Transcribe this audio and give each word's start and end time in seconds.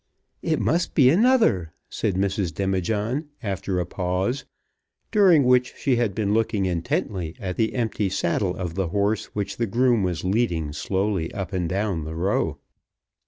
"It 0.41 0.59
must 0.59 0.95
be 0.95 1.11
another," 1.11 1.73
said 1.87 2.15
Mrs. 2.15 2.51
Demijohn, 2.55 3.29
after 3.43 3.79
a 3.79 3.85
pause, 3.85 4.45
during 5.11 5.43
which 5.43 5.75
she 5.77 5.97
had 5.97 6.15
been 6.15 6.33
looking 6.33 6.65
intently 6.65 7.35
at 7.39 7.55
the 7.55 7.75
empty 7.75 8.09
saddle 8.09 8.55
of 8.55 8.73
the 8.73 8.87
horse 8.87 9.25
which 9.35 9.57
the 9.57 9.67
groom 9.67 10.01
was 10.01 10.23
leading 10.23 10.73
slowly 10.73 11.31
up 11.35 11.53
and 11.53 11.69
down 11.69 12.03
the 12.03 12.15
Row. 12.15 12.57